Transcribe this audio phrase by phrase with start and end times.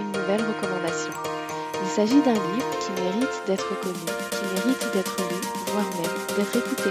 [0.00, 1.12] une nouvelle recommandation.
[1.82, 3.94] Il s'agit d'un livre qui mérite d'être connu,
[4.30, 5.36] qui mérite d'être lu,
[5.72, 6.90] voire même d'être écouté.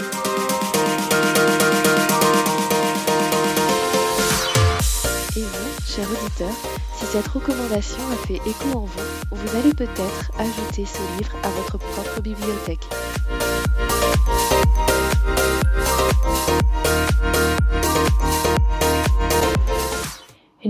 [5.36, 6.52] Et vous, cher auditeur,
[6.96, 11.48] si cette recommandation a fait écho en vous, vous allez peut-être ajouter ce livre à
[11.48, 12.86] votre propre bibliothèque.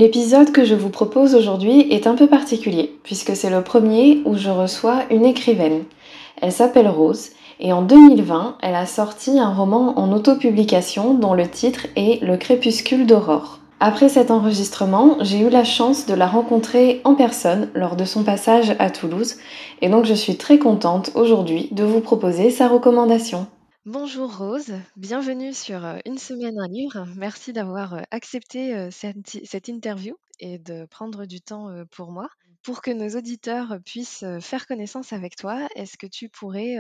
[0.02, 4.36] L'épisode que je vous propose aujourd'hui est un peu particulier, puisque c'est le premier où
[4.36, 5.84] je reçois une écrivaine.
[6.40, 7.28] Elle s'appelle Rose,
[7.60, 12.36] et en 2020, elle a sorti un roman en autopublication dont le titre est Le
[12.36, 13.60] crépuscule d'aurore.
[13.78, 18.24] Après cet enregistrement, j'ai eu la chance de la rencontrer en personne lors de son
[18.24, 19.36] passage à Toulouse,
[19.82, 23.46] et donc je suis très contente aujourd'hui de vous proposer sa recommandation.
[23.84, 27.04] Bonjour Rose, bienvenue sur euh, Une semaine un livre.
[27.16, 32.28] Merci d'avoir euh, accepté euh, cette, interview et de prendre du temps pour moi.
[32.62, 36.76] Pour que nos auditeurs puissent faire connaissance avec toi, est-ce que tu pourrais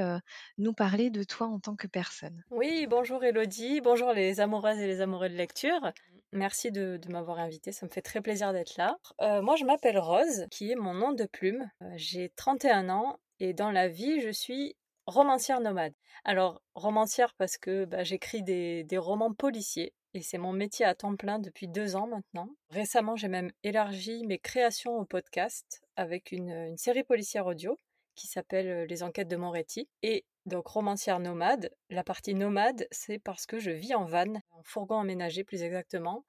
[0.58, 2.44] nous parler de toi en tant que personne?
[2.50, 5.92] Oui, bonjour Elodie, bonjour les amoureuses et les amoureux de lecture.
[6.32, 8.96] Merci de, m'avoir invité, ça me fait très plaisir d'être là.
[9.42, 11.68] moi, je m'appelle Rose, qui est mon nom de plume.
[11.96, 14.76] J'ai 31 ans et dans la vie, je suis
[15.06, 15.94] romancière nomade.
[16.24, 21.16] Alors, romancière parce que bah, j'écris des, romans policiers et c'est mon métier à temps
[21.16, 22.48] plein depuis deux ans maintenant.
[22.70, 27.78] Récemment, j'ai même élargi mes créations au podcast avec une, série policière audio
[28.14, 29.88] qui s'appelle euh, Les enquêtes de Moretti.
[30.02, 34.62] Et donc, romancière nomade, la partie nomade, c'est parce que je vis en van, en
[34.64, 36.24] fourgon aménagé plus exactement,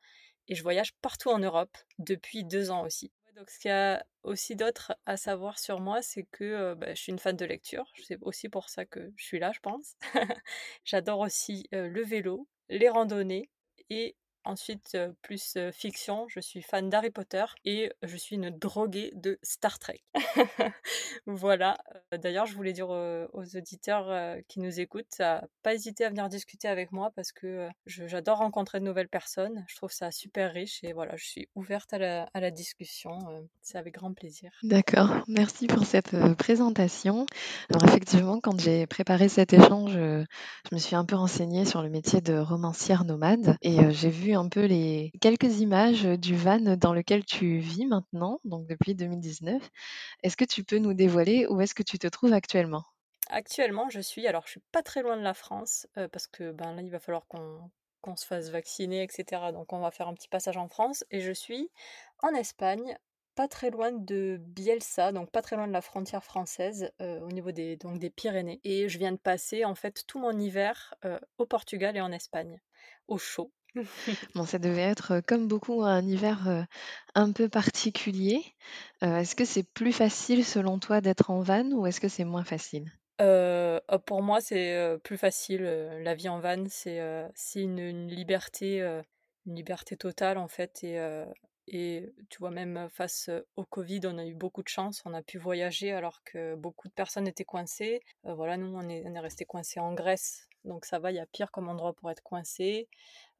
[0.47, 3.11] et je voyage partout en Europe depuis deux ans aussi.
[3.35, 7.01] Donc, ce qu'il y a aussi d'autre à savoir sur moi, c'est que bah, je
[7.01, 7.91] suis une fan de lecture.
[8.03, 9.95] C'est aussi pour ça que je suis là, je pense.
[10.85, 13.49] J'adore aussi le vélo, les randonnées
[13.89, 14.15] et
[14.45, 19.79] Ensuite, plus fiction, je suis fan d'Harry Potter et je suis une droguée de Star
[19.79, 20.01] Trek.
[21.25, 21.77] voilà.
[22.11, 25.21] D'ailleurs, je voulais dire aux, auditeurs qui nous écoutent,
[25.61, 29.65] pas hésiter à venir discuter avec moi parce que j'adore rencontrer de nouvelles personnes.
[29.67, 33.17] Je trouve ça super riche et voilà, je suis ouverte à la, à la discussion.
[33.61, 34.51] C'est avec grand plaisir.
[34.63, 35.09] D'accord.
[35.27, 37.25] Merci pour cette présentation.
[37.69, 41.89] Alors effectivement, quand j'ai préparé cet échange, je me suis un peu renseignée sur le
[41.89, 46.93] métier de romancière nomade et j'ai vu un peu les quelques images du van dans
[46.93, 49.61] lequel tu vis maintenant, donc depuis 2019.
[50.23, 52.83] Est-ce que tu peux nous dévoiler où est-ce que tu te trouves actuellement?
[53.29, 56.51] Actuellement, je suis, alors je suis pas très loin de la France, euh, parce que
[56.51, 59.51] ben là, il va falloir qu'on se fasse vacciner, etc.
[59.53, 61.71] Donc on va faire un petit passage en France, et je suis
[62.21, 62.97] en Espagne,
[63.35, 67.31] pas très loin de Bielsa, donc pas très loin de la frontière française, euh, au
[67.31, 68.59] niveau des, donc des Pyrénées.
[68.63, 72.11] Et je viens de passer en fait tout mon hiver euh, au Portugal et en
[72.11, 72.61] Espagne,
[73.07, 73.51] au chaud.
[74.35, 76.65] Bon, ça devait être, comme beaucoup, un hiver,
[77.15, 78.43] un peu particulier.
[79.01, 82.43] est-ce que c'est plus facile selon toi d'être en van ou est-ce que c'est moins
[82.43, 82.91] facile?
[83.19, 87.01] Oh, pour moi, c'est, plus facile, la vie en van, c'est,
[87.35, 88.81] c'est une liberté,
[89.45, 90.99] une liberté totale en fait et
[91.67, 95.21] et tu vois même face, au covid, on a eu beaucoup de chance, on a
[95.21, 98.01] pu voyager alors que beaucoup de personnes étaient coincées.
[98.23, 101.19] voilà, nous on est on est restés coincés en Grèce, donc ça va, il y
[101.19, 102.87] a pire comme endroit pour être coincé.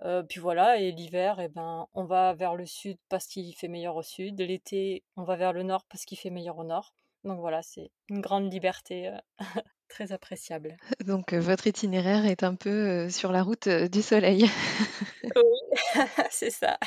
[0.01, 3.70] Euh, puis voilà, et l'hiver, eh ben, on va vers le sud parce qu'il fait
[3.70, 4.40] meilleur au sud.
[4.41, 6.93] L'été, on va vers le nord parce qu'il fait meilleur au nord.
[7.23, 9.17] Donc voilà, c'est une grande liberté euh,
[9.87, 10.75] très appréciable.
[11.05, 14.49] Donc euh, votre itinéraire est un peu sur la route du soleil.
[15.23, 16.78] oui, c'est ça.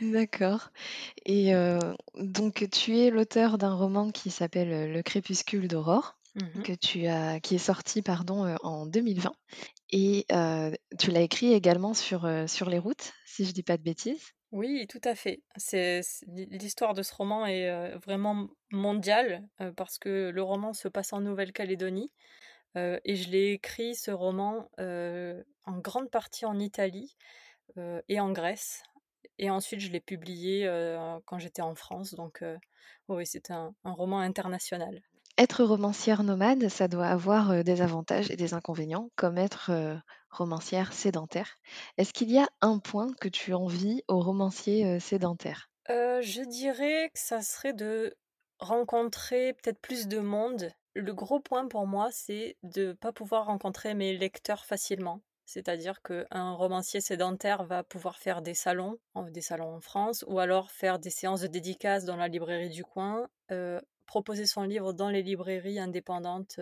[0.00, 0.70] D'accord.
[1.26, 1.52] Et
[2.16, 6.16] donc tu es l'auteur d'un roman qui s'appelle Le crépuscule d'aurore.
[6.34, 9.32] Mmh que tu as qui est sorti, pardon, en 2020
[9.90, 10.26] et
[10.98, 14.32] tu l'as écrit également sur, sur les routes, si je dis pas de bêtises?
[14.50, 15.42] Oui, tout à fait.
[15.56, 19.46] C'est l'histoire de ce roman est, vraiment mondiale,
[19.76, 22.10] parce que le roman se passe en Nouvelle-Calédonie,
[22.76, 27.16] et je l'ai écrit ce roman, en grande partie en Italie,
[28.08, 28.82] et en Grèce
[29.38, 30.66] et ensuite je l'ai publié,
[31.24, 32.44] quand j'étais en France donc
[33.08, 35.02] oui, c'est un un roman international.
[35.36, 39.70] Être romancière nomade, ça doit avoir, des avantages et des inconvénients, comme être,
[40.30, 41.58] romancière sédentaire.
[41.98, 45.68] Est-ce qu'il y a un point que tu envies aux romanciers sédentaires?
[45.88, 48.14] Je dirais que ça serait de
[48.58, 50.70] rencontrer peut-être plus de monde.
[50.94, 55.22] Le gros point pour moi, c'est de pas pouvoir rencontrer mes lecteurs facilement.
[55.44, 58.98] C'est-à-dire qu'un romancier sédentaire va pouvoir faire des salons,
[59.30, 62.84] des salons en France, ou alors faire des séances de dédicaces dans la librairie du
[62.84, 63.28] coin,
[64.12, 66.60] proposer son livre dans les librairies indépendantes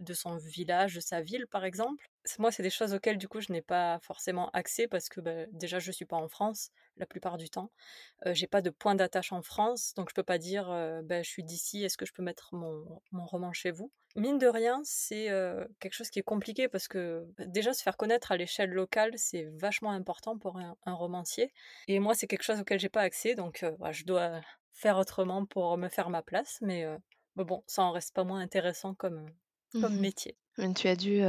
[0.00, 2.06] de son village, de sa ville par exemple.
[2.38, 5.44] Moi, c'est des choses auxquelles du coup je n'ai pas forcément accès parce que bah,
[5.52, 7.70] déjà je suis pas en France la plupart du temps.
[8.24, 10.68] J'ai pas de point d'attache en France, donc je peux pas dire
[11.04, 13.92] ben, je suis d'ici, est-ce que je peux mettre mon, mon roman chez vous?
[14.16, 15.28] Mine de rien, c'est
[15.80, 19.12] quelque chose qui est compliqué parce que bah, déjà se faire connaître à l'échelle locale,
[19.16, 21.52] c'est vachement important pour un, romancier.
[21.88, 24.40] Et moi, c'est quelque chose auquel j'ai pas accès, donc je dois
[24.76, 26.58] faire autrement pour me faire ma place.
[26.60, 26.86] Mais,
[27.34, 29.26] bon, ça en reste pas moins intéressant comme,
[29.80, 30.36] comme mmh métier.
[30.74, 31.22] Tu as dû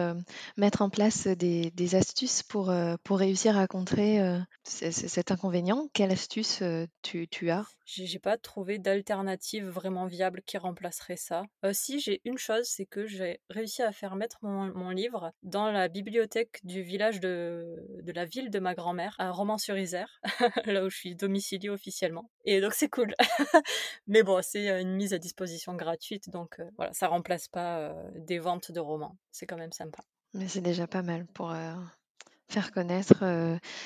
[0.56, 4.20] mettre en place des, astuces pour, pour réussir à contrer
[4.64, 5.90] cet inconvénient.
[5.94, 6.64] Quelle astuce
[7.02, 7.66] tu, tu as?
[7.86, 11.44] J'ai pas trouvé d'alternative vraiment viable qui remplacerait ça.
[11.72, 15.88] si j'ai une chose, c'est que j'ai réussi à faire mettre mon, livre dans la
[15.88, 20.22] bibliothèque du village de, de la ville de ma grand-mère, à Romans-sur-Isère,
[20.66, 22.30] là où je suis domiciliée officiellement.
[22.46, 23.14] Et donc c'est cool.
[24.08, 28.72] Mais bon, c'est une mise à disposition gratuite, donc voilà, ça remplace pas des ventes
[28.72, 30.04] de romans c'est quand même sympa.
[30.34, 31.54] Mais c'est déjà pas mal pour
[32.50, 33.24] faire connaître,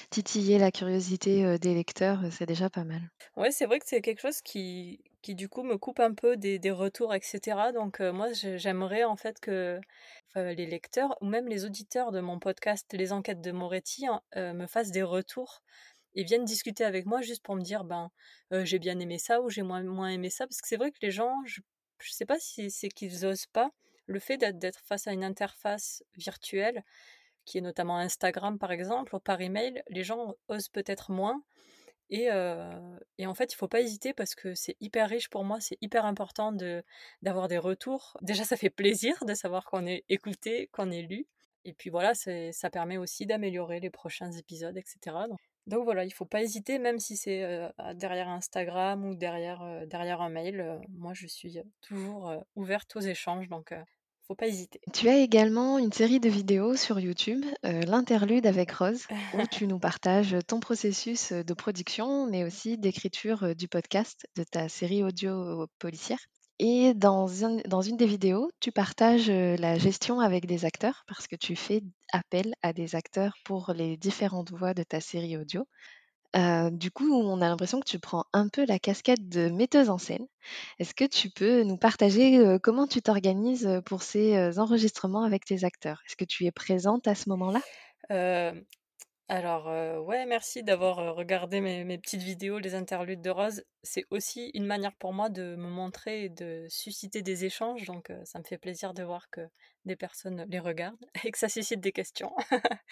[0.09, 3.01] titiller la curiosité des lecteurs, c'est déjà pas mal.
[3.37, 6.37] Ouais, c'est vrai que c'est quelque chose qui, qui du coup me coupe un peu
[6.37, 7.71] des, des retours, etc.
[7.73, 9.79] Donc moi, j'aimerais en fait que
[10.35, 14.67] les lecteurs ou même les auditeurs de mon podcast Les Enquêtes de Moretti hein, me
[14.67, 15.61] fassent des retours
[16.13, 18.11] et viennent discuter avec moi juste pour me dire ben
[18.51, 20.97] j'ai bien aimé ça ou j'ai moins, moins aimé ça parce que c'est vrai que
[21.01, 21.61] les gens je,
[21.99, 23.71] je sais pas si c'est qu'ils osent pas
[24.05, 26.83] le fait d'être face à une interface virtuelle,
[27.45, 31.41] qui est notamment Instagram par exemple, ou par email, les gens osent peut-être moins.
[32.13, 35.77] Et, en fait, il faut pas hésiter parce que c'est hyper riche pour moi, c'est
[35.79, 36.51] hyper important
[37.21, 38.17] d'avoir des retours.
[38.21, 41.25] Déjà, ça fait plaisir de savoir qu'on est écouté, qu'on est lu.
[41.63, 45.15] Et puis voilà, ça permet aussi d'améliorer les prochains épisodes, etc.
[45.67, 50.79] voilà, il faut pas hésiter, même si c'est derrière Instagram ou derrière, derrière un mail.
[50.89, 53.73] moi, je suis toujours ouverte aux échanges, donc
[54.35, 54.79] pas hésiter.
[54.93, 59.79] Tu as également une série de vidéos sur YouTube, l'interlude avec Rose, où tu nous
[59.79, 66.19] partages ton processus de production, mais aussi d'écriture du podcast de ta série audio policière.
[66.63, 71.35] Et dans, une des vidéos, tu partages euh, la gestion avec des acteurs, parce que
[71.35, 71.81] tu fais
[72.13, 75.65] appel à des acteurs pour les différentes voix de ta série audio
[76.71, 79.97] du coup, on a l'impression que tu prends un peu la casquette de metteuse en
[79.97, 80.25] scène.
[80.79, 86.01] Est-ce que tu peux nous partager, comment tu t'organises, pour ces, enregistrements avec tes acteurs?
[86.07, 87.59] Est-ce que tu es présente à ce moment-là?
[89.31, 89.67] Alors,
[90.07, 93.63] ouais, merci d'avoir, regardé mes petites vidéos, les interludes de Rose.
[93.81, 98.11] C'est aussi une manière pour moi de me montrer et de susciter des échanges, donc
[98.25, 99.39] ça me fait plaisir de voir que
[99.85, 102.35] des personnes les regardent et que ça suscite des questions.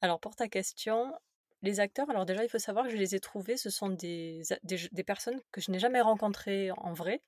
[0.00, 1.14] Alors pour ta question,
[1.62, 4.42] les acteurs, alors déjà, il faut savoir que je les ai trouvés, ce sont des,
[4.64, 7.22] des, personnes que je n'ai jamais rencontrées en vrai,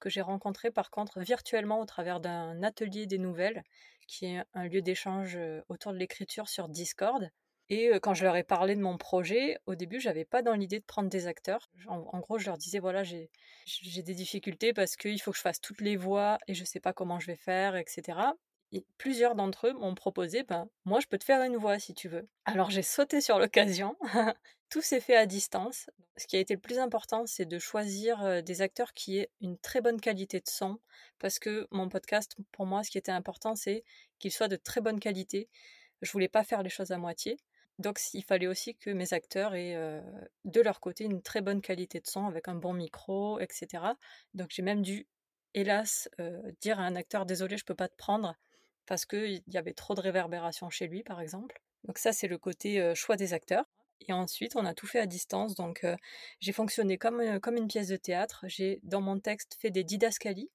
[0.00, 3.62] que j'ai rencontrées par contre virtuellement au travers d'un atelier des nouvelles,
[4.08, 7.30] qui est un lieu d'échange autour de l'écriture sur Discord.
[7.68, 10.78] Et quand je leur ai parlé de mon projet, au début, j'avais pas dans l'idée
[10.78, 11.68] de prendre des acteurs.
[11.88, 13.28] En, gros, je leur disais voilà, j'ai
[14.02, 16.92] des difficultés parce qu'il faut que je fasse toutes les voix et je sais pas
[16.92, 18.14] comment je vais faire, etc
[18.98, 22.08] plusieurs d'entre eux m'ont proposé, ben, moi je peux te faire une voix si tu
[22.08, 22.28] veux.
[22.44, 23.96] Alors j'ai sauté sur l'occasion,
[24.70, 25.90] tout s'est fait à distance.
[26.16, 29.58] Ce qui a été le plus important, c'est de choisir des acteurs qui aient une
[29.58, 30.78] très bonne qualité de son,
[31.18, 33.84] parce que mon podcast, pour moi, ce qui était important, c'est
[34.18, 35.48] qu'il soit de très bonne qualité.
[36.02, 37.38] Je voulais pas faire les choses à moitié.
[37.78, 40.02] Donc il fallait aussi que mes acteurs aient
[40.44, 43.84] de leur côté une très bonne qualité de son avec un bon micro, etc.
[44.34, 45.06] Donc j'ai même dû,
[45.54, 46.08] hélas,
[46.60, 48.34] dire à un acteur désolé, je peux pas te prendre
[48.86, 51.60] parce qu'il y avait trop de réverbération chez lui, par exemple.
[51.84, 53.64] Donc ça, c'est le côté choix des acteurs.
[54.08, 55.54] Et ensuite, on a tout fait à distance.
[55.54, 55.84] Donc,
[56.40, 58.44] j'ai fonctionné comme, comme une pièce de théâtre.
[58.46, 60.50] J'ai, dans mon texte, fait des didascalies.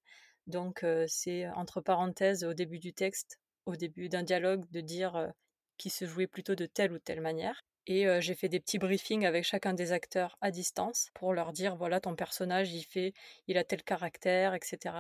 [0.48, 5.34] Donc, c'est entre parenthèses au début du texte, au début d'un dialogue, de dire
[5.82, 7.64] qui se jouait plutôt de telle ou telle manière.
[7.88, 11.76] Et j'ai fait des petits briefings avec chacun des acteurs à distance pour leur dire
[11.76, 13.14] voilà ton personnage il fait
[13.48, 14.96] il a tel caractère etc.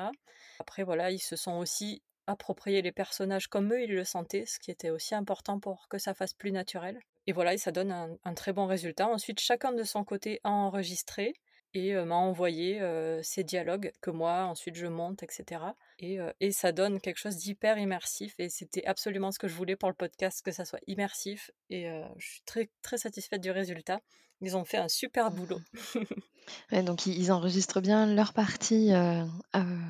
[0.59, 4.57] Après voilà ils se sont aussi approprier les personnages comme eux ils le sentaient, ce
[4.57, 6.99] qui était aussi important pour que ça fasse plus naturel.
[7.27, 9.07] Et voilà, et ça donne un, très bon résultat.
[9.07, 11.33] Ensuite, chacun de son côté a enregistré.
[11.73, 12.81] Et m'a envoyé
[13.23, 15.61] ces dialogues que moi ensuite je monte, etc.
[15.99, 19.75] Et, et ça donne quelque chose d'hyper immersif et c'était absolument ce que je voulais
[19.75, 21.87] pour le podcast, que ça soit immersif et
[22.17, 24.01] je suis très très satisfaite du résultat.
[24.41, 25.59] Ils ont fait un super boulot.
[26.71, 28.91] donc ils enregistrent bien leur partie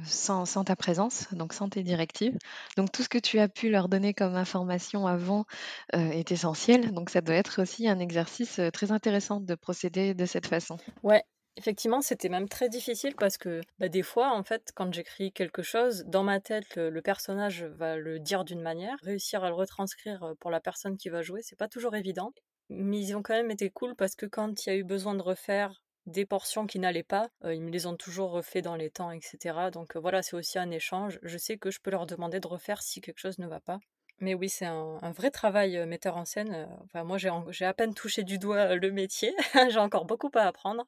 [0.05, 2.37] sans, sans, ta présence, donc sans tes directives.
[2.75, 5.45] Donc tout ce que tu as pu leur donner comme information avant
[5.93, 6.91] est essentiel.
[6.91, 10.77] Donc ça doit être aussi un exercice très intéressant de procéder de cette façon.
[11.01, 11.23] Ouais,
[11.57, 15.61] Effectivement, c'était même très difficile parce que bah, des fois, en fait, quand j'écris quelque
[15.61, 18.97] chose, dans ma tête, le, personnage va le dire d'une manière.
[19.03, 22.31] Réussir à le retranscrire pour la personne qui va jouer, c'est pas toujours évident.
[22.69, 25.13] Mais ils ont quand même été cool parce que quand il y a eu besoin
[25.13, 28.89] de refaire des portions qui n'allaient pas, ils me les ont toujours refait dans les
[28.89, 29.69] temps, etc.
[29.71, 31.19] Donc voilà, c'est aussi un échange.
[31.21, 33.79] Je sais que je peux leur demander de refaire si quelque chose ne va pas.
[34.21, 36.67] Mais oui, c'est un, vrai travail metteur en scène.
[36.85, 39.33] Enfin, moi, j'ai à peine touché du doigt le métier.
[39.69, 40.85] j'ai encore beaucoup à apprendre.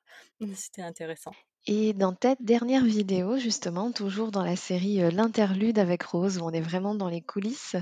[0.56, 1.32] C'était intéressant.
[1.66, 6.52] Et dans ta dernière vidéo, justement, toujours dans la série L'interlude avec Rose, où on
[6.52, 7.78] est vraiment dans les coulisses,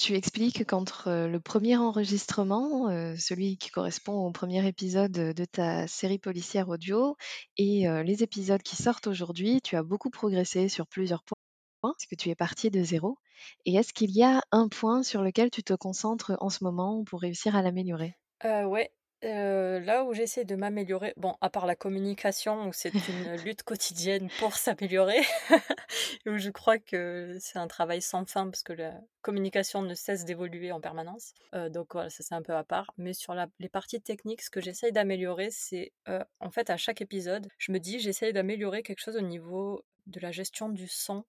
[0.00, 6.18] tu expliques qu'entre le premier enregistrement, celui qui correspond au premier épisode de ta série
[6.18, 7.16] policière audio,
[7.56, 11.39] et les épisodes qui sortent aujourd'hui, tu as beaucoup progressé sur plusieurs points
[11.82, 13.18] parce que tu es parti de zéro.
[13.64, 17.04] Et est-ce qu'il y a un point sur lequel tu te concentres en ce moment
[17.04, 18.16] pour réussir à l'améliorer?
[18.44, 23.34] Euh, Ouais, là où j'essaie de m'améliorer, bon, à part la communication, où c'est une
[23.44, 25.20] lutte quotidienne pour s'améliorer,
[26.26, 30.24] où je crois que c'est un travail sans fin parce que la communication ne cesse
[30.24, 31.34] d'évoluer en permanence.
[31.52, 32.92] donc voilà, ça c'est un peu à part.
[32.96, 35.92] Mais sur les parties techniques, ce que j'essaye d'améliorer, c'est
[36.40, 40.18] en fait à chaque épisode, je me dis j'essaye d'améliorer quelque chose au niveau de
[40.20, 41.24] la gestion du son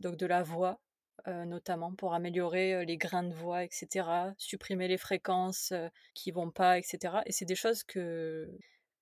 [0.00, 0.80] donc de la voix,
[1.26, 4.08] notamment pour améliorer les grains de voix, etc.,
[4.38, 5.72] supprimer les fréquences
[6.14, 7.18] qui vont pas, etc.
[7.26, 8.50] Et c'est des choses que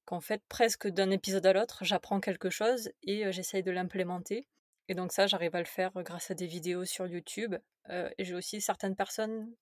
[0.04, 4.47] qu'en fait presque d'un épisode à l'autre, j'apprends quelque chose et j'essaye de l'implémenter.
[4.88, 7.54] Et donc ça, j'arrive à le faire grâce à des vidéos sur YouTube.
[7.88, 9.54] et j'ai aussi certaines personnes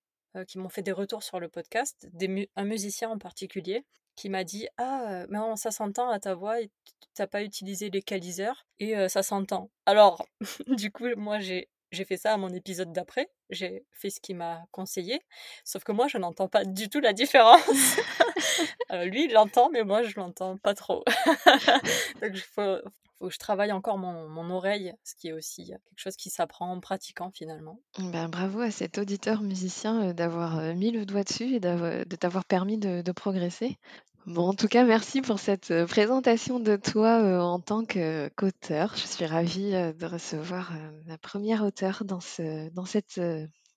[0.47, 2.09] qui m'ont fait des retours sur le podcast,
[2.57, 3.85] un musicien en particulier,
[4.19, 6.71] qui m'a dit Ah, mais ça s'entend à ta voix, tu
[7.19, 9.71] n'as pas utilisé l'équaliseur et ça s'entend.
[9.87, 10.27] Alors,
[10.67, 14.37] du coup, moi j'ai j'ai fait ça à mon épisode d'après, j'ai fait ce qu'il
[14.37, 15.23] m'a conseillé,
[15.65, 17.63] sauf que moi je n'entends pas du tout la différence.
[18.91, 21.05] lui il l'entend, mais moi je l'entends pas trop.
[22.21, 22.77] Donc il faut,
[23.19, 26.29] faut, que je travaille encore mon, mon, oreille, ce qui est aussi quelque chose qui
[26.29, 27.81] s'apprend en pratiquant finalement.
[27.99, 32.77] Ben, bravo à cet auditeur musicien d'avoir mis le doigt dessus et de t'avoir permis
[32.77, 33.79] de, de progresser.
[34.29, 38.95] Bon, en tout cas, merci pour cette présentation de toi en tant qu'auteur.
[38.95, 40.71] Je suis ravie de recevoir
[41.07, 43.19] la première auteure dans ce, dans cette,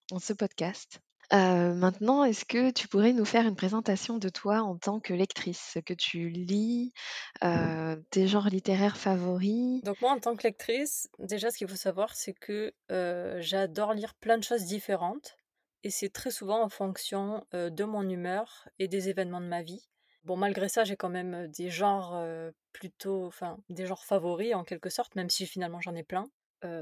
[0.10, 1.00] dans ce podcast.
[1.32, 5.72] maintenant, est-ce que tu pourrais nous faire une présentation de toi en tant que lectrice,
[5.76, 6.92] ce que tu lis,
[7.40, 9.82] tes genres littéraires favoris?
[9.84, 12.74] Donc moi, en tant que lectrice, déjà, ce qu'il faut savoir, c'est que
[13.40, 15.38] j'adore lire plein de choses différentes.
[15.84, 19.88] Et c'est très souvent en fonction de mon humeur et des événements de ma vie.
[20.24, 22.24] Bon, malgré ça, j'ai quand même des genres
[22.74, 26.30] plutôt, enfin, des genres favoris en quelque sorte, même si finalement j'en ai plein.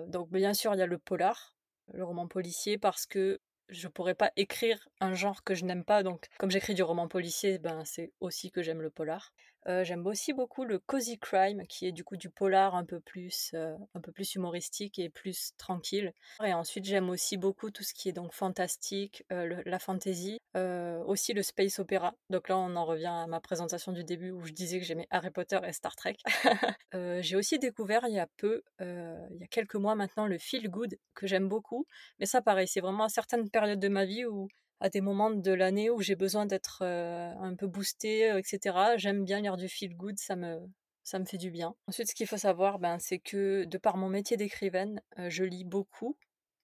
[0.08, 1.56] donc, bien sûr, il y a le polar,
[1.94, 6.04] le roman policier, parce que je pourrais pas écrire un genre que je n'aime pas.
[6.04, 9.32] Donc, comme j'écris du roman policier, ben, c'est aussi que j'aime le polar.
[9.66, 13.54] J'aime aussi beaucoup le cozy crime, qui est du coup du polar un peu plus,
[13.54, 16.14] un peu plus humoristique et plus tranquille.
[16.44, 21.44] Et ensuite, j'aime aussi beaucoup tout ce qui est donc fantastique, la fantasy, aussi le
[21.44, 22.16] space opéra.
[22.30, 25.08] Donc là, on en revient à ma présentation du début où je disais que j'aimais
[25.12, 26.18] Harry Potter et Star Trek.
[26.94, 30.70] J'ai aussi découvert il y a peu, il y a quelques mois maintenant, le feel
[30.70, 31.86] good que j'aime beaucoup.
[32.20, 34.48] Mais ça, pareil, c'est vraiment à certaines périodes de ma vie où
[34.80, 38.78] à des moments de l'année où j'ai besoin d'être un peu boostée, etc.
[38.98, 40.60] J'aime bien lire du feel good, ça me,
[41.04, 41.76] ça me fait du bien.
[41.88, 45.66] Ensuite, ce qu'il faut savoir, ben, c'est que de par mon métier d'écrivaine, je lis
[45.66, 46.18] beaucoup.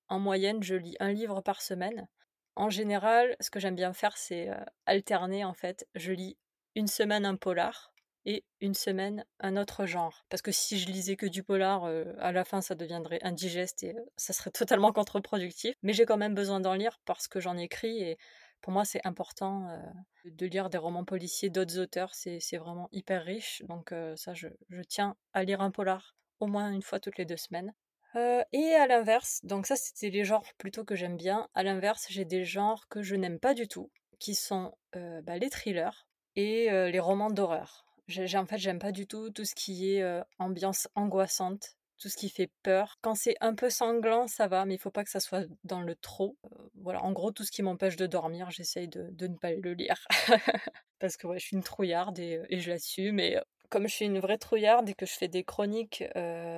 [0.08, 2.08] En moyenne, je lis un livre par semaine.
[2.56, 4.50] En général, ce que j'aime bien faire, c'est
[4.86, 5.88] alterner en fait.
[5.96, 6.38] Je lis
[6.76, 7.94] une semaine un polar,
[8.26, 10.26] et une semaine un autre genre.
[10.30, 13.84] Parce que si je lisais que du polar, euh, à la fin ça deviendrait indigeste
[13.84, 15.76] et euh, ça serait totalement contre-productif.
[15.84, 18.18] Mais j'ai quand même besoin d'en lire parce que j'en écris et
[18.62, 19.78] pour moi c'est important euh,
[20.26, 22.14] de lire des romans policiers d'autres auteurs.
[22.14, 23.62] C'est vraiment hyper riche.
[23.68, 24.48] Donc ça, je,
[24.88, 27.74] tiens à lire un polar au moins une fois toutes les deux semaines.
[28.16, 31.48] et à l'inverse, donc ça c'était les genres plutôt que j'aime bien.
[31.54, 35.50] À l'inverse, j'ai des genres que je n'aime pas du tout, qui sont bah, les
[35.50, 40.04] thrillers et les romans d'horreur en fait, j'aime pas du tout tout ce qui est
[40.40, 42.98] ambiance angoissante, tout ce qui fait peur.
[43.02, 45.82] Quand c'est un peu sanglant, ça va, mais il faut pas que ça soit dans
[45.82, 46.38] le trop.
[46.76, 50.06] voilà, en gros, tout ce qui m'empêche de dormir, j'essaye de, ne pas le lire.
[51.00, 53.20] Parce que ouais, je suis une trouillarde et, je l'assume.
[53.20, 56.04] Et comme je suis une vraie trouillarde et que je fais des chroniques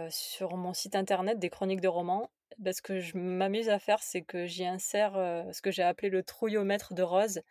[0.10, 4.02] sur mon site internet, des chroniques de romans, bah, ce que je m'amuse à faire,
[4.02, 5.14] c'est que j'y insère
[5.52, 7.42] ce que j'ai appelé le trouillomètre de Rose,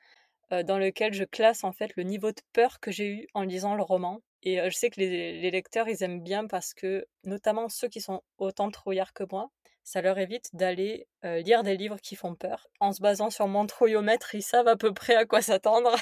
[0.50, 3.74] dans lequel je classe en fait le niveau de peur que j'ai eu en lisant
[3.74, 4.20] le roman.
[4.42, 8.00] Et je sais que les, les, lecteurs, ils aiment bien parce que, notamment ceux qui
[8.00, 9.50] sont autant trouillards que moi,
[9.86, 12.68] ça leur évite d'aller lire des livres qui font peur.
[12.78, 15.94] En se basant sur mon trouillomètre, ils savent à peu près à quoi s'attendre.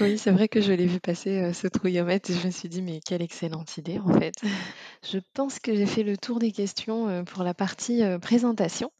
[0.00, 2.82] oui, c'est vrai que je l'ai vu passer ce trouillomètre et je me suis dit,
[2.82, 4.34] mais quelle excellente idée en fait.
[5.04, 8.90] Je pense que j'ai fait le tour des questions pour la partie présentation.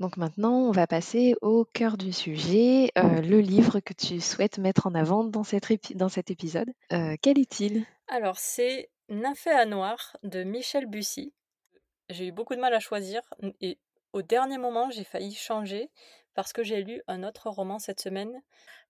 [0.00, 4.86] Donc maintenant, on va passer au cœur du sujet, le livre que tu souhaites mettre
[4.86, 5.42] en avant dans,
[5.94, 6.68] dans cet épisode.
[6.90, 7.84] quel est-il?
[8.08, 11.32] Alors, c'est Nymphéa Noir de Michel Bussy.
[12.10, 13.22] J'ai eu beaucoup de mal à choisir
[13.60, 13.78] et
[14.12, 15.90] au dernier moment, j'ai failli changer
[16.34, 18.32] parce que j'ai lu un autre roman cette semaine.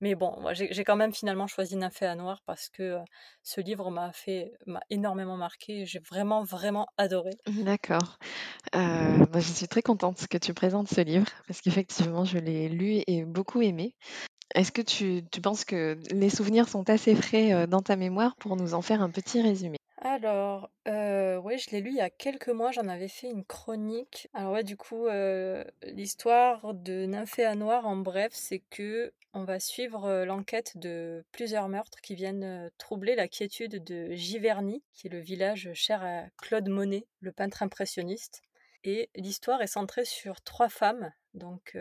[0.01, 2.99] Mais bon, j'ai quand même finalement choisi Nymphéa Noir parce que
[3.43, 5.85] ce livre m'a fait m'a énormément marqué.
[5.87, 7.33] J'ai vraiment vraiment adoré.
[7.49, 8.19] D'accord.
[8.77, 13.01] Euh, je suis très contente que tu présentes ce livre parce qu'effectivement, je l'ai lu
[13.07, 13.97] et beaucoup aimé.
[14.55, 18.57] Est-ce que tu, tu penses que les souvenirs sont assez frais dans ta mémoire pour
[18.57, 19.79] nous en faire un petit résumé?
[20.01, 23.45] Alors, euh, ouais, je l'ai lu il y a quelques mois, j'en avais fait une
[23.45, 24.29] chronique.
[24.33, 29.59] Alors ouais, du coup, euh, l'histoire de Nymphéa Noire, en bref, c'est que on va
[29.59, 35.11] suivre euh, l'enquête de plusieurs meurtres qui viennent troubler la quiétude de Giverny, qui est
[35.11, 38.43] le village cher à Claude Monet, le peintre impressionniste.
[38.85, 41.13] Et l'histoire est centrée sur trois femmes.
[41.39, 41.77] Donc,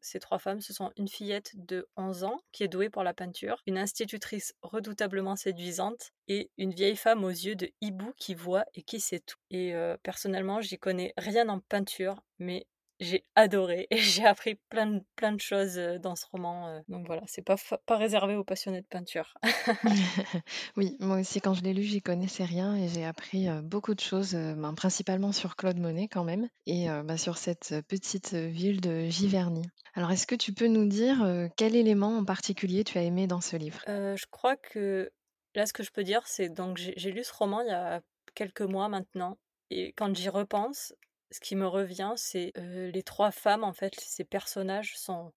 [0.00, 3.14] ces trois femmes, ce sont une fillette de 11 ans qui est douée pour la
[3.14, 8.64] peinture, une institutrice redoutablement séduisante et une vieille femme aux yeux de hibou qui voit
[8.74, 9.38] et qui sait tout.
[9.50, 12.66] Et personnellement, j'y connais rien en peinture, mais
[13.00, 16.82] j'ai adoré et j'ai appris plein de, plein de choses dans ce roman.
[16.88, 19.34] Donc voilà, c'est pas, pas réservé aux passionnés de peinture.
[20.76, 24.00] oui, moi aussi, quand je l'ai lu, j'y connaissais rien et j'ai appris beaucoup de
[24.00, 29.08] choses, ben, principalement sur Claude Monet quand même, et bah, sur cette petite ville de
[29.08, 29.62] Giverny.
[29.94, 33.40] Alors, est-ce que tu peux nous dire quel élément en particulier tu as aimé dans
[33.40, 33.80] ce livre?
[33.86, 35.10] Je crois que
[35.54, 38.00] là, ce que je peux dire, c'est donc j'ai lu ce roman il y a
[38.34, 39.38] quelques mois maintenant.
[39.70, 40.94] Et quand j'y repense,
[41.30, 45.32] ce qui me revient, c'est les trois femmes, en fait, ces personnages sont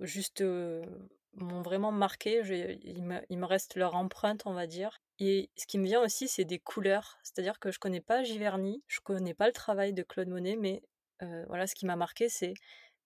[0.00, 0.42] juste
[1.34, 2.40] m'ont vraiment marqué.
[2.84, 5.00] il, me, reste leur empreinte, on va dire.
[5.18, 7.18] Et ce qui me vient aussi, c'est des couleurs.
[7.22, 10.82] C'est-à-dire que je connais pas Giverny, je connais pas le travail de Claude Monet, mais
[11.48, 12.54] voilà, ce qui m'a marqué, c'est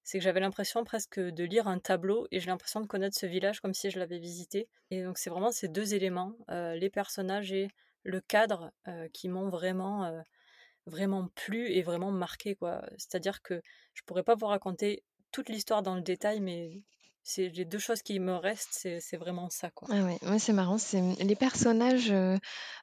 [0.05, 3.27] c'est que j'avais l'impression presque de lire un tableau et j'ai l'impression de connaître ce
[3.27, 4.69] village comme si je l'avais visité.
[4.91, 7.69] Et donc c'est vraiment ces deux éléments, les personnages et
[8.03, 8.73] le cadre,
[9.13, 10.23] qui m'ont vraiment
[10.87, 12.83] vraiment plu et vraiment marqué quoi.
[12.99, 13.61] C'est-à-dire que
[13.95, 16.83] je pourrais pas vous raconter toute l'histoire dans le détail, mais
[17.25, 19.89] c'est les deux choses qui me restent, c'est vraiment ça quoi.
[19.93, 22.37] Ah ouais, c'est marrant, c'est les personnages, euh,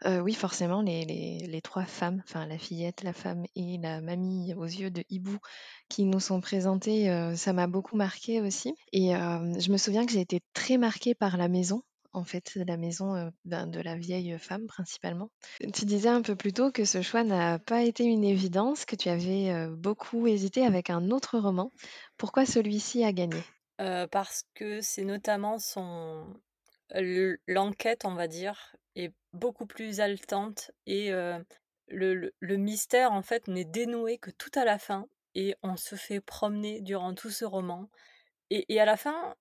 [0.05, 3.99] euh, oui forcément les, les, les, trois femmes, enfin la fillette, la femme et la
[3.99, 5.37] mamie aux yeux de hibou
[5.89, 8.73] qui nous sont présentées, euh, ça m'a beaucoup marqué aussi.
[8.93, 12.77] Et je me souviens que j'ai été très marquée par la maison en fait, la
[12.77, 15.29] maison ben, de la vieille femme principalement.
[15.73, 18.95] Tu disais un peu plus tôt que ce choix n'a pas été une évidence, que
[18.95, 21.71] tu avais beaucoup hésité avec un autre roman.
[22.17, 23.41] Pourquoi celui-ci a gagné?
[23.77, 26.25] Parce que c'est notamment son
[27.47, 31.11] l'enquête, on va dire, est beaucoup plus haletante et
[31.87, 35.95] le, le, mystère en fait n'est dénoué que tout à la fin et on se
[35.95, 37.89] fait promener durant tout ce roman
[38.49, 39.35] et, à la fin,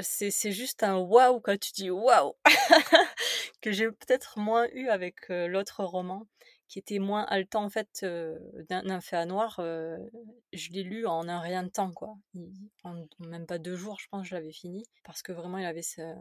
[0.00, 2.34] c'est juste un waouh quand tu dis waouh
[3.62, 6.26] que j'ai peut-être moins eu avec l'autre roman
[6.68, 8.04] qui était moins haletant en fait
[8.68, 9.54] d'un fait à noir.
[9.58, 12.14] je l'ai lu en un rien de temps quoi,
[12.84, 15.82] en même pas deux jours je pense je l'avais fini parce que vraiment il avait
[15.82, 16.14] ça.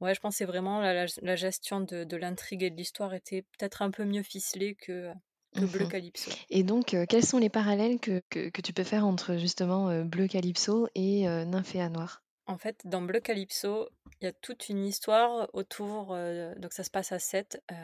[0.00, 3.90] Ouais je pensais vraiment la, la, gestion de l'intrigue et de l'histoire était peut-être un
[3.90, 5.12] peu mieux ficelée que
[5.54, 6.30] Bleu mmh Calypso.
[6.50, 10.88] Et donc, quels sont les parallèles que, que, tu peux faire entre justement Bleu Calypso
[10.94, 13.88] et Nymphéa Noir En fait, dans Bleu Calypso,
[14.20, 16.16] il y a toute une histoire autour,
[16.56, 17.74] donc ça se passe à 7, et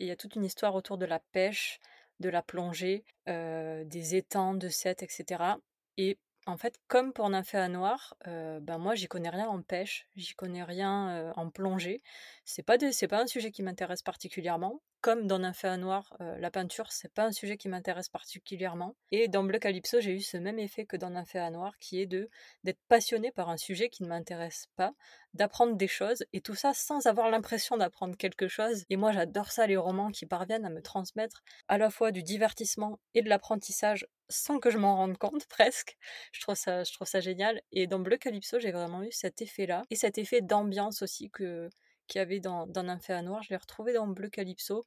[0.00, 1.80] il y a toute une histoire autour de la pêche,
[2.20, 5.42] de la plongée, des étangs de 7, etc.
[5.96, 10.34] Et en fait, comme pour Nymphéa Noir, ben moi j'y connais rien en pêche, j'y
[10.34, 12.02] connais rien en plongée.
[12.44, 16.50] C'est pas c'est pas un sujet qui m'intéresse particulièrement comme dans Nymphéa Noir, euh, la
[16.52, 18.94] peinture, c'est pas un sujet qui m'intéresse particulièrement.
[19.10, 22.06] Et dans Bleu Calypso, j'ai eu ce même effet que dans Nymphéa Noir, qui est
[22.06, 22.30] de
[22.62, 24.94] d'être passionné par un sujet qui ne m'intéresse pas,
[25.34, 28.84] d'apprendre des choses, et tout ça sans avoir l'impression d'apprendre quelque chose.
[28.90, 32.22] Et moi, j'adore ça, les romans qui parviennent à me transmettre à la fois du
[32.22, 35.96] divertissement et de l'apprentissage sans que je m'en rende compte presque.
[36.30, 37.60] Je trouve ça, je trouve ça génial.
[37.72, 41.68] Et dans Bleu Calypso, j'ai vraiment eu cet effet-là, et cet effet d'ambiance aussi que
[42.12, 44.84] qu'il y avait dans, dans Nymphéa Noir, je l'ai retrouvé dans Bleu Calypso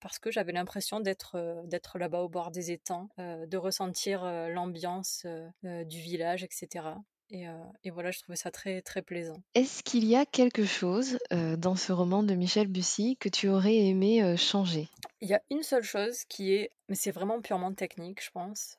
[0.00, 5.24] parce que j'avais l'impression d'être d'être là-bas au bord des étangs, de ressentir l'ambiance
[5.62, 6.88] du village, etc.
[7.30, 7.46] Et,
[7.84, 9.40] et, voilà, je trouvais ça très très plaisant.
[9.54, 13.76] Est-ce qu'il y a quelque chose dans ce roman de Michel Bussy que tu aurais
[13.76, 14.90] aimé changer?
[15.22, 18.76] Il y a une seule chose qui est, mais c'est vraiment purement technique, je pense,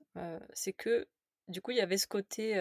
[0.53, 1.07] c'est que
[1.47, 2.53] du coup il y avait ce côté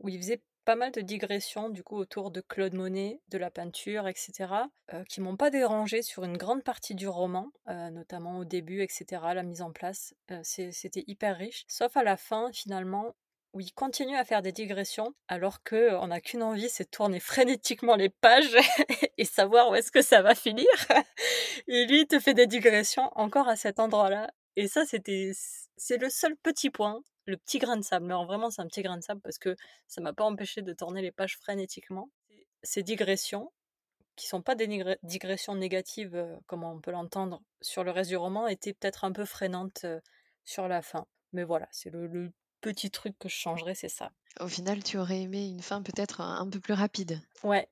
[0.00, 3.50] où il faisait pas mal de digressions du coup autour de Claude Monet, de la
[3.50, 4.52] peinture, etc.,
[4.92, 8.82] euh, qui m'ont pas dérangé sur une grande partie du roman, euh, notamment au début,
[8.82, 10.14] etc., la mise en place.
[10.32, 13.14] Euh, c'était hyper riche, sauf à la fin finalement
[13.52, 16.90] où il continue à faire des digressions alors que on n'a qu'une envie, c'est de
[16.90, 18.56] tourner frénétiquement les pages
[19.18, 20.66] et savoir où est-ce que ça va finir.
[21.68, 24.30] et lui, il te fait des digressions encore à cet endroit-là.
[24.56, 25.30] Et ça, c'était,
[25.76, 28.06] c'est le seul petit point le petit grain de sable.
[28.06, 30.72] Mais vraiment, c'est un petit grain de sable parce que ça m'a pas empêché de
[30.72, 32.10] tourner les pages frénétiquement.
[32.62, 33.52] Ces digressions,
[34.16, 38.48] qui sont pas des digressions négatives comme on peut l'entendre sur le reste du roman,
[38.48, 39.84] étaient peut-être un peu freinantes
[40.44, 41.06] sur la fin.
[41.32, 44.10] Mais voilà, c'est le, petit truc que je changerais, c'est ça.
[44.40, 47.20] Au final, tu aurais aimé une fin peut-être un peu plus rapide.
[47.44, 47.68] Ouais,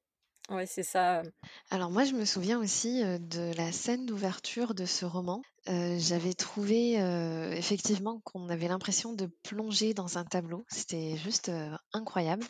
[0.50, 1.22] Ouais, c'est ça.
[1.70, 5.42] Alors moi, je me souviens aussi de la scène d'ouverture de ce roman.
[5.66, 6.94] J'avais trouvé
[7.56, 10.64] effectivement qu'on avait l'impression de plonger dans un tableau.
[10.68, 11.50] C'était juste
[11.92, 12.44] incroyable.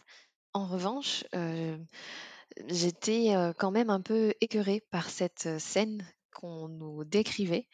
[0.53, 1.25] En revanche,
[2.67, 6.05] j'étais quand même un peu écœurée par cette scène
[6.35, 7.69] qu'on nous décrivait.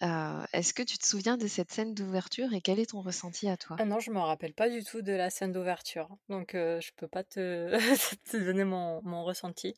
[0.00, 3.56] Est-ce que tu te souviens de cette scène d'ouverture et quel est ton ressenti à
[3.56, 3.78] toi?
[3.78, 7.08] Ah non, je me rappelle pas du tout de la scène d'ouverture, donc je peux
[7.08, 7.76] pas te,
[8.30, 9.74] te donner mon, mon ressenti.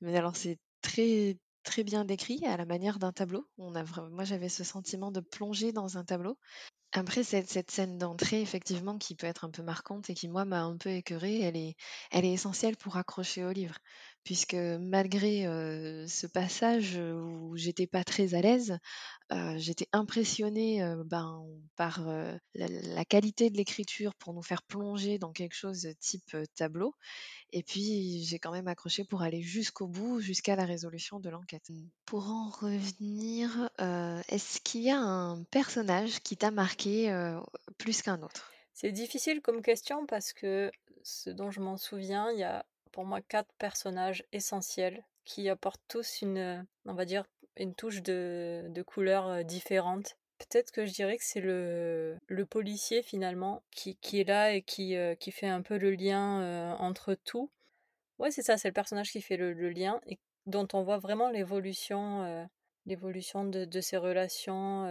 [0.00, 3.48] Mais alors c'est très très bien décrit à la manière d'un tableau.
[3.58, 6.38] On a moi j'avais ce sentiment de plonger dans un tableau.
[6.92, 10.44] Après cette, cette scène d'entrée, effectivement, qui peut être un peu marquante et qui, moi,
[10.44, 11.76] m'a un peu écœurée, elle est,
[12.10, 13.76] elle est essentielle pour accrocher au livre.
[14.22, 15.44] Puisque malgré
[16.06, 18.78] ce passage où j'étais pas très à l'aise,
[19.56, 21.42] j'étais impressionnée ben,
[21.74, 22.04] par
[22.54, 26.94] la, la, qualité de l'écriture pour nous faire plonger dans quelque chose type tableau.
[27.52, 31.70] Et puis, j'ai quand même accroché pour aller jusqu'au bout, jusqu'à la résolution de l'enquête.
[32.04, 33.70] Pour en revenir,
[34.28, 36.79] est-ce qu'il y a un personnage qui t'a marqué
[37.78, 40.70] plus qu'un autre C'est difficile comme question parce que
[41.02, 45.82] ce dont je m'en souviens, il y a pour moi quatre personnages essentiels qui apportent
[45.88, 47.24] tous une, on va dire,
[47.56, 50.16] une touche de, de couleur différente.
[50.38, 54.62] Peut-être que je dirais que c'est le, le policier finalement qui, qui est là et
[54.62, 57.50] qui, qui fait un peu le lien entre tout.
[58.18, 61.30] Ouais, c'est ça, c'est le personnage qui fait le, lien et dont on voit vraiment
[61.30, 62.48] l'évolution
[62.86, 64.86] l'évolution de, de, ses relations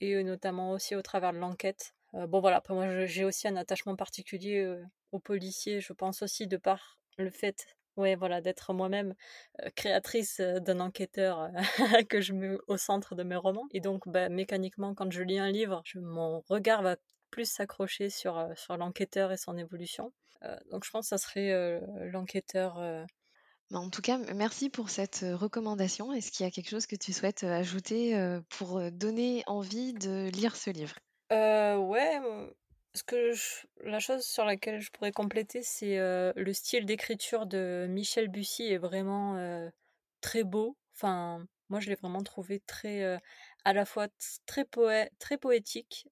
[0.00, 1.94] et notamment aussi au travers de l'enquête.
[2.12, 4.76] bon voilà, après moi j'ai aussi un attachement particulier
[5.12, 9.14] au policier, je pense aussi de par le fait ouais, voilà, d'être moi-même
[9.74, 11.50] créatrice d'un enquêteur
[12.08, 13.66] que je mets au centre de mes romans.
[13.72, 16.96] Et donc, bah, mécaniquement, quand je lis un livre, mon regard va
[17.30, 20.12] plus s'accrocher sur, sur l'enquêteur et son évolution.
[20.70, 21.80] donc, je pense que ça serait
[22.12, 22.78] l'enquêteur.
[23.70, 26.12] Bah, en tout cas, merci pour cette recommandation.
[26.12, 28.16] Est-ce qu'il y a quelque chose que tu souhaites ajouter
[28.48, 30.96] pour donner envie de lire ce livre?
[31.30, 32.20] Ouais,
[32.94, 33.32] ce que
[33.84, 38.78] la chose sur laquelle je pourrais compléter, c'est le style d'écriture de Michel Bussy est
[38.78, 39.36] vraiment
[40.20, 40.78] très beau.
[40.94, 43.20] Enfin, moi, je l'ai vraiment trouvé très,
[43.64, 44.08] à la fois
[44.46, 44.64] très,
[45.18, 46.08] très poétique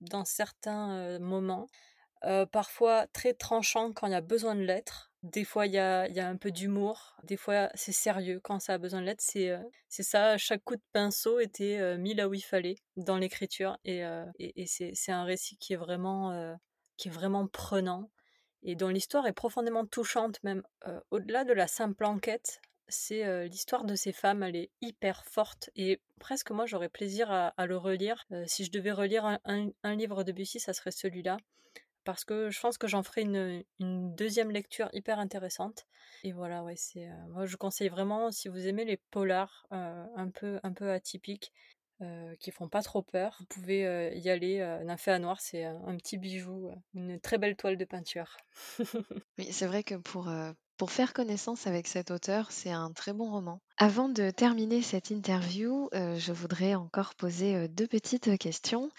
[0.00, 1.66] dans certains moments,
[2.52, 5.13] parfois très tranchant quand il y a besoin de l'être.
[5.24, 7.16] Des fois, il y a, un peu d'humour.
[7.22, 8.40] Des fois, c'est sérieux.
[8.44, 9.58] Quand ça a besoin de l'être, c'est
[9.88, 10.36] c'est ça.
[10.36, 13.78] Chaque coup de pinceau était mis là où il fallait dans l'écriture.
[13.86, 14.02] Et,
[14.38, 16.58] et c'est un récit qui est vraiment,
[16.98, 18.10] qui est vraiment prenant
[18.64, 20.62] et dont l'histoire est profondément touchante, même
[21.10, 22.60] au-delà de la simple enquête.
[22.88, 27.66] C'est l'histoire de ces femmes, elle est hyper forte et presque moi j'aurais plaisir à,
[27.66, 28.26] le relire.
[28.44, 31.38] si je devais relire un, un, un livre de Bussy, ça serait celui-là
[32.04, 33.64] parce que je pense que j'en ferai une,
[34.14, 35.86] deuxième lecture hyper intéressante.
[36.22, 40.06] Et voilà, ouais, c'est, euh, moi je conseille vraiment, si vous aimez les polars euh,
[40.16, 41.52] un peu atypiques,
[42.02, 44.58] euh, qui font pas trop peur, vous pouvez euh, y aller.
[44.84, 48.36] Nymphéa Noir, c'est un petit bijou, une très belle toile de peinture.
[49.38, 50.28] oui, c'est vrai que pour,
[50.76, 53.60] pour faire connaissance avec cet auteur, c'est un très bon roman.
[53.76, 58.90] Avant de terminer cette interview, euh, je voudrais encore poser euh, deux petites questions.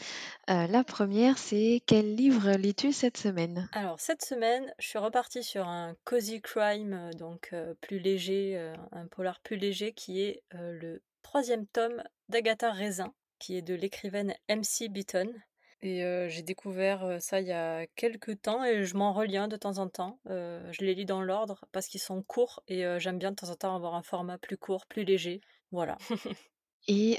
[0.49, 3.67] Euh, la première, c'est quel livre lis-tu cette semaine?
[3.73, 9.39] Alors cette semaine, je suis repartie sur un cozy crime, donc plus léger, un polar
[9.41, 15.33] plus léger, qui est le troisième tome d'Agatha Raisin, qui est de l'écrivaine MC Beaton.
[15.81, 19.79] Et j'ai découvert ça il y a quelques temps et je m'en relis de temps
[19.79, 20.19] en temps.
[20.27, 23.55] je les lis dans l'ordre parce qu'ils sont courts et j'aime bien de temps en
[23.55, 25.41] temps avoir un format plus court, plus léger.
[25.71, 25.97] Voilà.
[26.87, 27.17] Et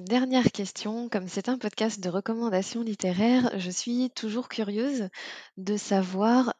[0.00, 5.08] dernière question, comme c'est un podcast de recommandations littéraires, je suis toujours curieuse
[5.56, 6.54] de savoir,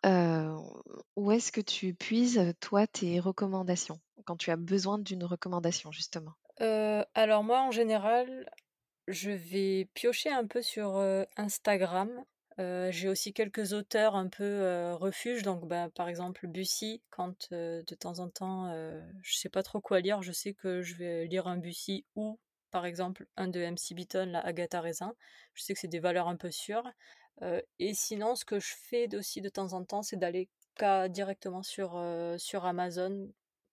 [1.16, 4.00] où est-ce que tu puises, toi, tes recommandations?
[4.24, 6.34] Quand tu as besoin d'une recommandation, justement?
[6.60, 8.50] Alors moi, en général,
[9.06, 10.98] je vais piocher un peu sur,
[11.36, 12.10] Instagram.
[12.58, 18.18] j'ai aussi quelques auteurs un peu, refuge donc bah, par exemple Bussy quand, de temps
[18.18, 18.72] en temps,
[19.22, 22.38] je sais pas trop quoi lire, je sais que je vais lire un Bussy ou
[22.70, 25.14] par exemple un de MC Beaton, la Agatha Raisin.
[25.54, 26.90] Je sais que c'est des valeurs un peu sûres.
[27.78, 30.48] et sinon ce que je fais aussi de temps en temps, c'est d'aller
[31.10, 32.00] directement sur,
[32.38, 33.28] sur Amazon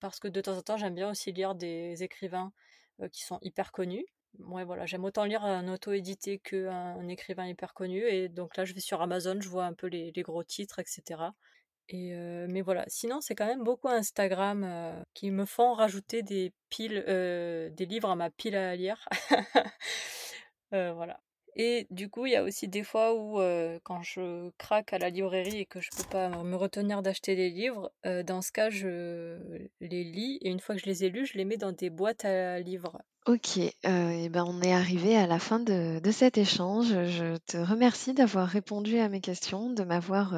[0.10, 2.52] parce que de temps en temps, j'aime bien aussi lire des écrivains,
[3.12, 4.06] qui sont hyper connus
[4.40, 8.04] ouais, voilà, j'aime autant lire un auto-édité qu'un écrivain hyper connu.
[8.06, 11.34] Et donc là, je vais sur Amazon, je vois un peu les, gros titres, etc.
[11.90, 12.14] Et
[12.50, 17.86] mais voilà, sinon, c'est quand même beaucoup Instagram qui me font rajouter des piles, des
[17.86, 19.08] livres à ma pile à lire.
[20.72, 21.20] voilà.
[21.56, 23.40] Et du coup, il y a aussi des fois où,
[23.84, 27.50] quand je craque à la librairie et que je peux pas me retenir d'acheter des
[27.50, 29.38] livres, dans ce cas, je
[29.80, 31.90] les lis et une fois que je les ai lus, je les mets dans des
[31.90, 33.02] boîtes à livres.
[33.26, 36.90] OK, et ben, on est arrivé à la fin de cet échange.
[36.90, 40.36] Je te remercie d'avoir répondu à mes questions, de m'avoir,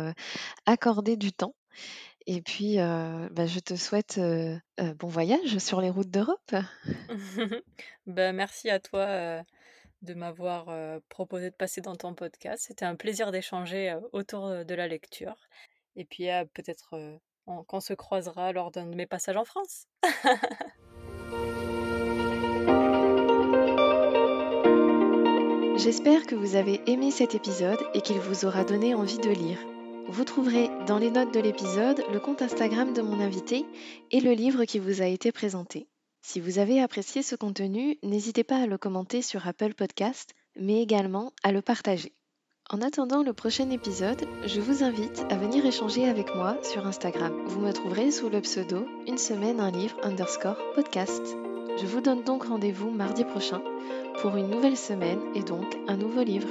[0.66, 1.56] accordé du temps
[2.30, 4.20] et puis, bah, je te souhaite,
[5.00, 6.56] bon voyage sur les routes d'Europe.
[8.06, 9.44] Ben, merci à toi,
[10.02, 12.66] de m'avoir proposé de passer dans ton podcast.
[12.68, 15.36] C'était un plaisir d'échanger autour de la lecture.
[15.96, 16.96] Et puis peut-être
[17.46, 19.88] qu'on se croisera lors d'un de mes passages en France.
[25.78, 29.60] J'espère que vous avez aimé cet épisode et qu'il vous aura donné envie de lire.
[30.10, 33.66] Vous trouverez dans les notes de l'épisode le compte Instagram de mon invité
[34.12, 35.88] et le livre qui vous a été présenté.
[36.30, 40.82] Si vous avez apprécié ce contenu, n'hésitez pas à le commenter sur Apple Podcast, mais
[40.82, 42.12] également à le partager.
[42.70, 47.34] En attendant le prochain épisode, je vous invite à venir échanger avec moi sur Instagram.
[47.46, 51.24] Vous me trouverez sous le pseudo une semaine un livre underscore podcast.
[51.80, 53.62] Je vous donne donc rendez-vous mardi prochain
[54.22, 56.50] pour une nouvelle semaine et donc un nouveau livre.